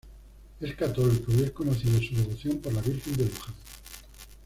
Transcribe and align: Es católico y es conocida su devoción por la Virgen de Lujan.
Es 0.59 0.73
católico 0.75 1.31
y 1.31 1.43
es 1.43 1.51
conocida 1.51 1.99
su 1.99 2.15
devoción 2.15 2.57
por 2.57 2.73
la 2.73 2.81
Virgen 2.81 3.17
de 3.17 3.25
Lujan. 3.25 3.53